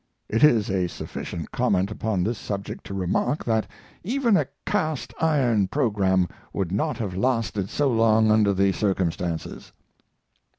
It 0.27 0.43
is 0.43 0.71
a 0.71 0.87
sufficient 0.87 1.51
comment 1.51 1.91
upon 1.91 2.23
this 2.23 2.39
subject 2.39 2.83
to 2.87 2.95
remark 2.95 3.45
that 3.45 3.67
even 4.03 4.35
a 4.35 4.47
cast 4.65 5.13
iron 5.21 5.67
program 5.67 6.27
would 6.53 6.71
not 6.71 6.97
have 6.97 7.15
lasted 7.15 7.69
so 7.69 7.87
long 7.87 8.31
under 8.31 8.51
the 8.51 8.71
circumstances. 8.71 9.73